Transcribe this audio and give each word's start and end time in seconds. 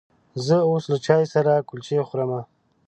زه 0.45 0.57
اوس 0.69 0.83
له 0.91 0.97
چای 1.05 1.23
سره 1.33 1.65
کلچې 1.69 2.05
خورمه. 2.07 2.41